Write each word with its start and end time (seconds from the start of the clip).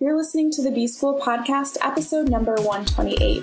You're 0.00 0.16
listening 0.16 0.52
to 0.52 0.62
the 0.62 0.70
B 0.70 0.86
School 0.86 1.18
Podcast, 1.18 1.76
episode 1.80 2.28
number 2.28 2.54
128. 2.54 3.42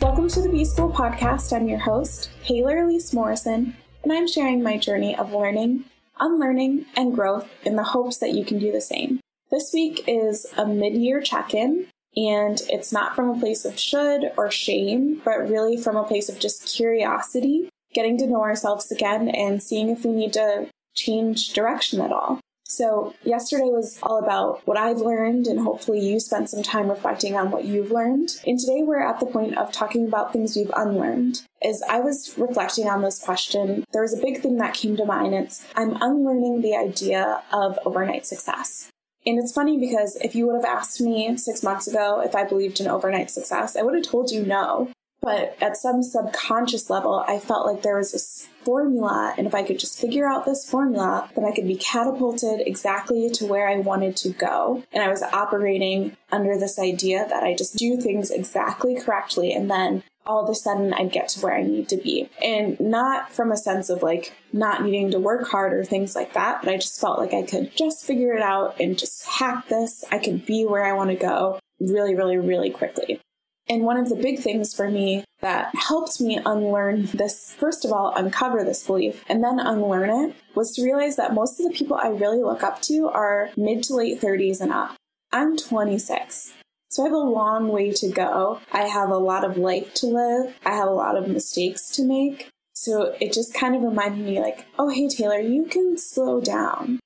Welcome 0.00 0.26
to 0.30 0.42
the 0.42 0.48
B 0.50 0.64
School 0.64 0.90
Podcast. 0.90 1.56
I'm 1.56 1.68
your 1.68 1.78
host, 1.78 2.30
Taylor 2.42 2.78
Elyse 2.78 3.14
Morrison, 3.14 3.76
and 4.02 4.12
I'm 4.12 4.26
sharing 4.26 4.60
my 4.60 4.76
journey 4.76 5.14
of 5.14 5.32
learning, 5.32 5.84
unlearning, 6.18 6.86
and 6.96 7.14
growth 7.14 7.48
in 7.64 7.76
the 7.76 7.84
hopes 7.84 8.16
that 8.16 8.32
you 8.32 8.44
can 8.44 8.58
do 8.58 8.72
the 8.72 8.80
same. 8.80 9.20
This 9.48 9.70
week 9.72 10.02
is 10.08 10.44
a 10.56 10.66
mid 10.66 10.94
year 10.94 11.20
check 11.20 11.54
in, 11.54 11.86
and 12.16 12.60
it's 12.68 12.92
not 12.92 13.16
from 13.16 13.30
a 13.30 13.40
place 13.40 13.64
of 13.64 13.78
should 13.78 14.32
or 14.36 14.50
shame, 14.50 15.20
but 15.24 15.48
really 15.48 15.76
from 15.76 15.96
a 15.96 16.04
place 16.04 16.28
of 16.28 16.38
just 16.38 16.66
curiosity, 16.66 17.68
getting 17.94 18.18
to 18.18 18.26
know 18.26 18.42
ourselves 18.42 18.90
again 18.90 19.28
and 19.28 19.62
seeing 19.62 19.88
if 19.88 20.04
we 20.04 20.12
need 20.12 20.32
to 20.34 20.68
change 20.94 21.52
direction 21.52 22.00
at 22.00 22.12
all. 22.12 22.40
So, 22.64 23.12
yesterday 23.22 23.64
was 23.64 23.98
all 24.02 24.18
about 24.18 24.66
what 24.66 24.78
I've 24.78 24.96
learned, 24.96 25.46
and 25.46 25.60
hopefully, 25.60 26.00
you 26.00 26.18
spent 26.18 26.48
some 26.48 26.62
time 26.62 26.88
reflecting 26.88 27.36
on 27.36 27.50
what 27.50 27.66
you've 27.66 27.90
learned. 27.90 28.40
And 28.46 28.58
today, 28.58 28.82
we're 28.82 29.06
at 29.06 29.20
the 29.20 29.26
point 29.26 29.58
of 29.58 29.72
talking 29.72 30.06
about 30.06 30.32
things 30.32 30.56
we've 30.56 30.72
unlearned. 30.74 31.42
As 31.62 31.82
I 31.86 32.00
was 32.00 32.32
reflecting 32.38 32.88
on 32.88 33.02
this 33.02 33.18
question, 33.18 33.84
there 33.92 34.00
was 34.00 34.18
a 34.18 34.22
big 34.22 34.40
thing 34.40 34.56
that 34.56 34.72
came 34.72 34.96
to 34.96 35.04
mind. 35.04 35.34
It's 35.34 35.66
I'm 35.76 35.98
unlearning 36.00 36.62
the 36.62 36.74
idea 36.74 37.42
of 37.52 37.78
overnight 37.84 38.24
success. 38.24 38.91
And 39.24 39.38
it's 39.38 39.52
funny 39.52 39.78
because 39.78 40.16
if 40.16 40.34
you 40.34 40.46
would 40.46 40.56
have 40.56 40.64
asked 40.64 41.00
me 41.00 41.36
six 41.36 41.62
months 41.62 41.86
ago 41.86 42.20
if 42.20 42.34
I 42.34 42.44
believed 42.44 42.80
in 42.80 42.88
overnight 42.88 43.30
success, 43.30 43.76
I 43.76 43.82
would 43.82 43.94
have 43.94 44.04
told 44.04 44.30
you 44.30 44.44
no. 44.44 44.90
But 45.22 45.56
at 45.60 45.76
some 45.76 46.02
subconscious 46.02 46.90
level, 46.90 47.24
I 47.28 47.38
felt 47.38 47.64
like 47.64 47.82
there 47.82 47.96
was 47.96 48.10
this 48.10 48.48
formula, 48.64 49.34
and 49.38 49.46
if 49.46 49.54
I 49.54 49.62
could 49.62 49.78
just 49.78 50.00
figure 50.00 50.28
out 50.28 50.44
this 50.44 50.68
formula, 50.68 51.30
then 51.36 51.44
I 51.44 51.52
could 51.52 51.66
be 51.68 51.76
catapulted 51.76 52.60
exactly 52.66 53.30
to 53.30 53.46
where 53.46 53.68
I 53.68 53.78
wanted 53.78 54.16
to 54.18 54.30
go. 54.30 54.82
And 54.92 55.02
I 55.02 55.08
was 55.08 55.22
operating 55.22 56.16
under 56.32 56.58
this 56.58 56.76
idea 56.76 57.24
that 57.28 57.44
I 57.44 57.54
just 57.54 57.76
do 57.76 58.00
things 58.00 58.32
exactly 58.32 58.96
correctly, 58.98 59.52
and 59.52 59.70
then 59.70 60.02
all 60.26 60.42
of 60.42 60.50
a 60.50 60.54
sudden 60.54 60.92
I'd 60.92 61.12
get 61.12 61.28
to 61.30 61.40
where 61.40 61.54
I 61.54 61.62
need 61.62 61.88
to 61.90 61.96
be. 61.96 62.28
And 62.42 62.78
not 62.80 63.32
from 63.32 63.52
a 63.52 63.56
sense 63.56 63.90
of 63.90 64.02
like 64.02 64.32
not 64.52 64.82
needing 64.82 65.12
to 65.12 65.20
work 65.20 65.48
hard 65.48 65.72
or 65.72 65.84
things 65.84 66.16
like 66.16 66.34
that, 66.34 66.62
but 66.62 66.72
I 66.72 66.76
just 66.76 67.00
felt 67.00 67.18
like 67.18 67.32
I 67.32 67.42
could 67.42 67.76
just 67.76 68.04
figure 68.04 68.34
it 68.34 68.42
out 68.42 68.80
and 68.80 68.98
just 68.98 69.24
hack 69.26 69.68
this. 69.68 70.04
I 70.10 70.18
could 70.18 70.46
be 70.46 70.64
where 70.64 70.84
I 70.84 70.92
want 70.92 71.10
to 71.10 71.16
go 71.16 71.60
really, 71.80 72.14
really, 72.14 72.38
really 72.38 72.70
quickly. 72.70 73.20
And 73.68 73.84
one 73.84 73.96
of 73.96 74.08
the 74.08 74.16
big 74.16 74.40
things 74.40 74.74
for 74.74 74.90
me 74.90 75.24
that 75.40 75.74
helped 75.74 76.20
me 76.20 76.38
unlearn 76.44 77.06
this, 77.06 77.54
first 77.58 77.84
of 77.84 77.92
all, 77.92 78.12
uncover 78.14 78.64
this 78.64 78.86
belief 78.86 79.24
and 79.28 79.42
then 79.42 79.58
unlearn 79.58 80.10
it 80.10 80.36
was 80.54 80.74
to 80.74 80.84
realize 80.84 81.16
that 81.16 81.34
most 81.34 81.60
of 81.60 81.66
the 81.66 81.76
people 81.76 81.96
I 81.96 82.08
really 82.08 82.42
look 82.42 82.62
up 82.62 82.82
to 82.82 83.08
are 83.08 83.50
mid 83.56 83.82
to 83.84 83.94
late 83.94 84.20
30s 84.20 84.60
and 84.60 84.72
up. 84.72 84.96
I'm 85.32 85.56
26. 85.56 86.54
So 86.90 87.02
I 87.02 87.06
have 87.06 87.14
a 87.14 87.18
long 87.18 87.68
way 87.68 87.90
to 87.92 88.10
go. 88.10 88.60
I 88.70 88.82
have 88.82 89.08
a 89.08 89.16
lot 89.16 89.44
of 89.44 89.56
life 89.56 89.94
to 89.94 90.06
live. 90.06 90.54
I 90.66 90.74
have 90.74 90.88
a 90.88 90.92
lot 90.92 91.16
of 91.16 91.28
mistakes 91.28 91.88
to 91.92 92.04
make. 92.04 92.50
So 92.74 93.16
it 93.20 93.32
just 93.32 93.54
kind 93.54 93.74
of 93.74 93.82
reminded 93.82 94.26
me 94.26 94.40
like, 94.40 94.66
oh, 94.78 94.90
hey, 94.90 95.08
Taylor, 95.08 95.40
you 95.40 95.64
can 95.64 95.96
slow 95.96 96.40
down. 96.40 96.98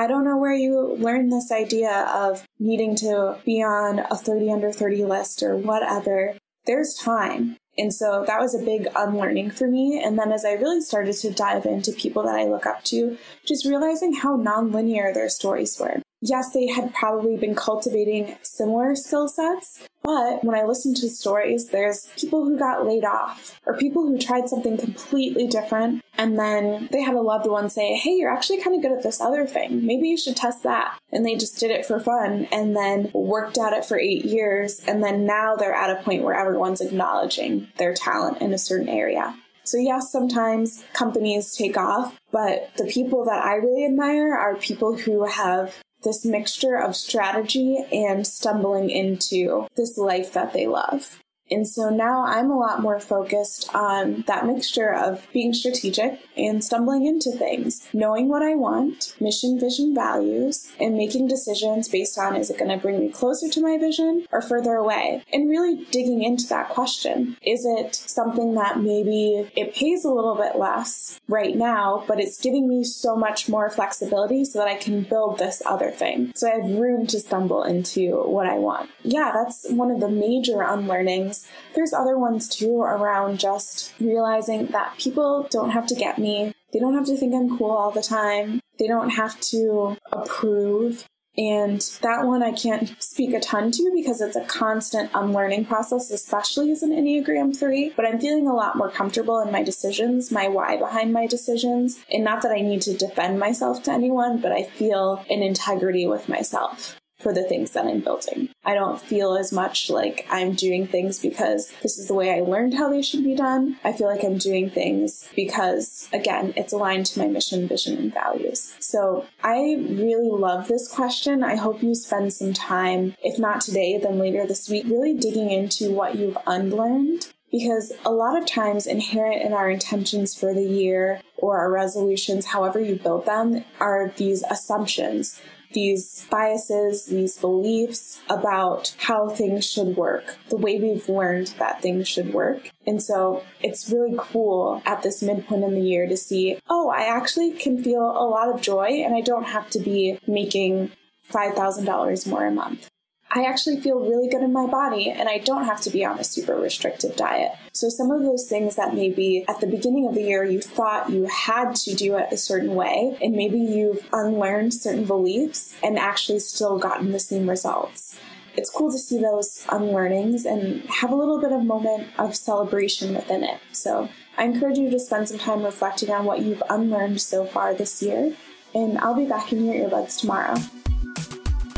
I 0.00 0.06
don't 0.06 0.24
know 0.24 0.38
where 0.38 0.54
you 0.54 0.96
learned 0.98 1.30
this 1.30 1.52
idea 1.52 2.06
of 2.10 2.46
needing 2.58 2.96
to 2.96 3.36
be 3.44 3.62
on 3.62 3.98
a 3.98 4.16
30 4.16 4.50
under 4.50 4.72
30 4.72 5.04
list 5.04 5.42
or 5.42 5.58
whatever. 5.58 6.36
There's 6.64 6.94
time. 6.94 7.58
And 7.76 7.92
so 7.92 8.24
that 8.26 8.40
was 8.40 8.54
a 8.54 8.64
big 8.64 8.88
unlearning 8.96 9.50
for 9.50 9.68
me. 9.68 10.02
And 10.02 10.18
then 10.18 10.32
as 10.32 10.42
I 10.46 10.52
really 10.52 10.80
started 10.80 11.16
to 11.16 11.30
dive 11.30 11.66
into 11.66 11.92
people 11.92 12.22
that 12.22 12.34
I 12.34 12.44
look 12.44 12.64
up 12.64 12.82
to, 12.84 13.18
just 13.46 13.66
realizing 13.66 14.14
how 14.14 14.38
nonlinear 14.38 15.12
their 15.12 15.28
stories 15.28 15.78
were 15.78 16.00
yes, 16.20 16.52
they 16.52 16.66
had 16.68 16.94
probably 16.94 17.36
been 17.36 17.54
cultivating 17.54 18.36
similar 18.42 18.94
skill 18.94 19.28
sets, 19.28 19.86
but 20.10 20.42
when 20.42 20.58
I 20.58 20.64
listen 20.64 20.92
to 20.94 21.08
stories, 21.08 21.68
there's 21.68 22.08
people 22.18 22.44
who 22.44 22.58
got 22.58 22.84
laid 22.84 23.04
off 23.04 23.60
or 23.64 23.76
people 23.76 24.02
who 24.08 24.18
tried 24.18 24.48
something 24.48 24.76
completely 24.76 25.46
different 25.46 26.02
and 26.18 26.36
then 26.36 26.88
they 26.90 27.00
had 27.00 27.14
a 27.14 27.20
loved 27.20 27.46
one 27.46 27.70
say, 27.70 27.94
Hey, 27.94 28.16
you're 28.16 28.32
actually 28.32 28.60
kind 28.60 28.74
of 28.74 28.82
good 28.82 28.90
at 28.90 29.04
this 29.04 29.20
other 29.20 29.46
thing. 29.46 29.86
Maybe 29.86 30.08
you 30.08 30.16
should 30.16 30.34
test 30.34 30.64
that. 30.64 30.98
And 31.12 31.24
they 31.24 31.36
just 31.36 31.60
did 31.60 31.70
it 31.70 31.86
for 31.86 32.00
fun 32.00 32.48
and 32.50 32.74
then 32.74 33.12
worked 33.14 33.56
at 33.56 33.72
it 33.72 33.84
for 33.84 34.00
eight 34.00 34.24
years. 34.24 34.80
And 34.80 35.00
then 35.00 35.26
now 35.26 35.54
they're 35.54 35.72
at 35.72 35.96
a 35.96 36.02
point 36.02 36.24
where 36.24 36.34
everyone's 36.34 36.80
acknowledging 36.80 37.68
their 37.76 37.94
talent 37.94 38.42
in 38.42 38.52
a 38.52 38.58
certain 38.58 38.88
area. 38.88 39.36
So, 39.62 39.78
yes, 39.78 40.10
sometimes 40.10 40.82
companies 40.92 41.54
take 41.54 41.76
off, 41.76 42.18
but 42.32 42.72
the 42.76 42.86
people 42.86 43.26
that 43.26 43.44
I 43.44 43.54
really 43.54 43.84
admire 43.84 44.34
are 44.34 44.56
people 44.56 44.96
who 44.96 45.26
have 45.26 45.76
this 46.02 46.24
mixture 46.24 46.76
of 46.76 46.96
strategy 46.96 47.84
and 47.92 48.26
stumbling 48.26 48.90
into 48.90 49.66
this 49.76 49.98
life 49.98 50.32
that 50.32 50.52
they 50.52 50.66
love. 50.66 51.20
And 51.50 51.66
so 51.66 51.90
now 51.90 52.24
I'm 52.24 52.50
a 52.50 52.58
lot 52.58 52.80
more 52.80 53.00
focused 53.00 53.74
on 53.74 54.24
that 54.26 54.46
mixture 54.46 54.92
of 54.92 55.26
being 55.32 55.52
strategic 55.52 56.20
and 56.36 56.62
stumbling 56.64 57.06
into 57.06 57.32
things, 57.32 57.86
knowing 57.92 58.28
what 58.28 58.42
I 58.42 58.54
want, 58.54 59.14
mission, 59.20 59.58
vision, 59.58 59.94
values, 59.94 60.70
and 60.78 60.96
making 60.96 61.28
decisions 61.28 61.88
based 61.88 62.18
on 62.18 62.36
is 62.36 62.50
it 62.50 62.58
going 62.58 62.70
to 62.70 62.76
bring 62.76 63.00
me 63.00 63.10
closer 63.10 63.48
to 63.48 63.60
my 63.60 63.78
vision 63.78 64.26
or 64.32 64.40
further 64.40 64.74
away? 64.74 65.22
And 65.32 65.48
really 65.48 65.84
digging 65.90 66.22
into 66.22 66.46
that 66.48 66.68
question. 66.68 67.36
Is 67.42 67.64
it 67.64 67.94
something 67.94 68.54
that 68.54 68.78
maybe 68.78 69.50
it 69.56 69.74
pays 69.74 70.04
a 70.04 70.10
little 70.10 70.36
bit 70.36 70.56
less 70.56 71.20
right 71.28 71.56
now, 71.56 72.04
but 72.06 72.20
it's 72.20 72.40
giving 72.40 72.68
me 72.68 72.84
so 72.84 73.16
much 73.16 73.48
more 73.48 73.70
flexibility 73.70 74.44
so 74.44 74.60
that 74.60 74.68
I 74.68 74.76
can 74.76 75.02
build 75.02 75.38
this 75.38 75.62
other 75.66 75.90
thing? 75.90 76.32
So 76.34 76.48
I 76.48 76.60
have 76.60 76.78
room 76.78 77.06
to 77.08 77.20
stumble 77.20 77.64
into 77.64 78.22
what 78.22 78.46
I 78.46 78.58
want. 78.58 78.90
Yeah, 79.02 79.32
that's 79.32 79.68
one 79.70 79.90
of 79.90 80.00
the 80.00 80.08
major 80.08 80.62
unlearnings 80.62 81.39
there's 81.74 81.92
other 81.92 82.18
ones 82.18 82.48
too 82.48 82.82
around 82.82 83.38
just 83.38 83.92
realizing 84.00 84.66
that 84.66 84.98
people 84.98 85.46
don't 85.50 85.70
have 85.70 85.86
to 85.88 85.94
get 85.94 86.18
me. 86.18 86.52
They 86.72 86.78
don't 86.78 86.94
have 86.94 87.06
to 87.06 87.16
think 87.16 87.34
I'm 87.34 87.56
cool 87.58 87.70
all 87.70 87.90
the 87.90 88.02
time. 88.02 88.60
They 88.78 88.86
don't 88.86 89.10
have 89.10 89.40
to 89.40 89.96
approve. 90.12 91.06
And 91.38 91.80
that 92.02 92.26
one 92.26 92.42
I 92.42 92.52
can't 92.52 92.94
speak 93.02 93.34
a 93.34 93.40
ton 93.40 93.70
to 93.70 93.92
because 93.94 94.20
it's 94.20 94.36
a 94.36 94.44
constant 94.44 95.10
unlearning 95.14 95.64
process, 95.64 96.10
especially 96.10 96.70
as 96.70 96.82
an 96.82 96.90
Enneagram 96.90 97.56
3. 97.56 97.94
But 97.96 98.06
I'm 98.06 98.20
feeling 98.20 98.46
a 98.46 98.54
lot 98.54 98.76
more 98.76 98.90
comfortable 98.90 99.40
in 99.40 99.52
my 99.52 99.62
decisions, 99.62 100.30
my 100.30 100.48
why 100.48 100.76
behind 100.76 101.12
my 101.12 101.26
decisions. 101.26 102.00
And 102.10 102.24
not 102.24 102.42
that 102.42 102.52
I 102.52 102.60
need 102.60 102.82
to 102.82 102.96
defend 102.96 103.38
myself 103.38 103.82
to 103.84 103.92
anyone, 103.92 104.40
but 104.40 104.52
I 104.52 104.64
feel 104.64 105.24
an 105.30 105.42
integrity 105.42 106.06
with 106.06 106.28
myself 106.28 106.99
for 107.20 107.32
the 107.32 107.44
things 107.44 107.70
that 107.72 107.86
I'm 107.86 108.00
building. 108.00 108.48
I 108.64 108.74
don't 108.74 109.00
feel 109.00 109.36
as 109.36 109.52
much 109.52 109.90
like 109.90 110.26
I'm 110.30 110.52
doing 110.52 110.86
things 110.86 111.18
because 111.18 111.72
this 111.82 111.98
is 111.98 112.08
the 112.08 112.14
way 112.14 112.34
I 112.34 112.40
learned 112.40 112.74
how 112.74 112.88
they 112.88 113.02
should 113.02 113.24
be 113.24 113.34
done. 113.34 113.78
I 113.84 113.92
feel 113.92 114.06
like 114.06 114.24
I'm 114.24 114.38
doing 114.38 114.70
things 114.70 115.28
because, 115.36 116.08
again, 116.12 116.52
it's 116.56 116.72
aligned 116.72 117.06
to 117.06 117.18
my 117.18 117.26
mission, 117.26 117.68
vision, 117.68 117.96
and 117.96 118.12
values. 118.12 118.74
So 118.80 119.26
I 119.42 119.76
really 119.88 120.30
love 120.30 120.68
this 120.68 120.88
question. 120.88 121.42
I 121.42 121.56
hope 121.56 121.82
you 121.82 121.94
spend 121.94 122.32
some 122.32 122.52
time, 122.52 123.14
if 123.22 123.38
not 123.38 123.60
today, 123.60 123.98
then 123.98 124.18
later 124.18 124.46
this 124.46 124.68
week, 124.68 124.86
really 124.86 125.14
digging 125.14 125.50
into 125.50 125.90
what 125.90 126.16
you've 126.16 126.38
unlearned 126.46 127.28
because 127.50 127.92
a 128.04 128.10
lot 128.10 128.38
of 128.38 128.46
times 128.46 128.86
inherent 128.86 129.42
in 129.42 129.52
our 129.52 129.68
intentions 129.68 130.38
for 130.38 130.54
the 130.54 130.62
year 130.62 131.20
or 131.36 131.58
our 131.58 131.70
resolutions, 131.70 132.46
however 132.46 132.80
you 132.80 132.94
build 132.94 133.26
them, 133.26 133.64
are 133.80 134.12
these 134.16 134.44
assumptions 134.48 135.40
these 135.72 136.26
biases, 136.30 137.06
these 137.06 137.36
beliefs 137.38 138.20
about 138.28 138.94
how 138.98 139.28
things 139.28 139.70
should 139.70 139.96
work, 139.96 140.36
the 140.48 140.56
way 140.56 140.78
we've 140.78 141.08
learned 141.08 141.48
that 141.58 141.80
things 141.80 142.08
should 142.08 142.34
work. 142.34 142.70
And 142.86 143.02
so 143.02 143.42
it's 143.60 143.90
really 143.90 144.14
cool 144.18 144.82
at 144.84 145.02
this 145.02 145.22
midpoint 145.22 145.64
in 145.64 145.74
the 145.74 145.80
year 145.80 146.08
to 146.08 146.16
see, 146.16 146.58
oh, 146.68 146.90
I 146.90 147.02
actually 147.02 147.52
can 147.52 147.82
feel 147.82 148.02
a 148.02 148.26
lot 148.26 148.52
of 148.52 148.60
joy 148.60 149.02
and 149.04 149.14
I 149.14 149.20
don't 149.20 149.44
have 149.44 149.70
to 149.70 149.78
be 149.78 150.18
making 150.26 150.90
$5,000 151.30 152.26
more 152.26 152.46
a 152.46 152.50
month. 152.50 152.89
I 153.32 153.44
actually 153.44 153.80
feel 153.80 154.00
really 154.00 154.28
good 154.28 154.42
in 154.42 154.52
my 154.52 154.66
body 154.66 155.08
and 155.08 155.28
I 155.28 155.38
don't 155.38 155.64
have 155.64 155.80
to 155.82 155.90
be 155.90 156.04
on 156.04 156.18
a 156.18 156.24
super 156.24 156.56
restrictive 156.56 157.14
diet. 157.14 157.52
So, 157.72 157.88
some 157.88 158.10
of 158.10 158.22
those 158.22 158.48
things 158.48 158.74
that 158.74 158.94
maybe 158.94 159.44
at 159.48 159.60
the 159.60 159.68
beginning 159.68 160.08
of 160.08 160.14
the 160.14 160.22
year 160.22 160.42
you 160.42 160.60
thought 160.60 161.10
you 161.10 161.26
had 161.26 161.76
to 161.76 161.94
do 161.94 162.16
it 162.16 162.26
a 162.32 162.36
certain 162.36 162.74
way, 162.74 163.16
and 163.22 163.36
maybe 163.36 163.58
you've 163.58 164.04
unlearned 164.12 164.74
certain 164.74 165.04
beliefs 165.04 165.76
and 165.82 165.96
actually 165.96 166.40
still 166.40 166.78
gotten 166.78 167.12
the 167.12 167.20
same 167.20 167.48
results. 167.48 168.18
It's 168.56 168.68
cool 168.68 168.90
to 168.90 168.98
see 168.98 169.20
those 169.20 169.64
unlearnings 169.70 170.44
and 170.44 170.82
have 170.90 171.12
a 171.12 171.14
little 171.14 171.40
bit 171.40 171.52
of 171.52 171.62
moment 171.62 172.08
of 172.18 172.34
celebration 172.34 173.14
within 173.14 173.44
it. 173.44 173.60
So, 173.70 174.08
I 174.36 174.44
encourage 174.44 174.78
you 174.78 174.90
to 174.90 174.98
spend 174.98 175.28
some 175.28 175.38
time 175.38 175.62
reflecting 175.62 176.10
on 176.10 176.24
what 176.24 176.40
you've 176.40 176.62
unlearned 176.68 177.20
so 177.20 177.44
far 177.44 177.74
this 177.74 178.02
year, 178.02 178.34
and 178.74 178.98
I'll 178.98 179.14
be 179.14 179.26
back 179.26 179.52
in 179.52 179.64
your 179.64 179.88
earbuds 179.88 180.18
tomorrow. 180.18 180.56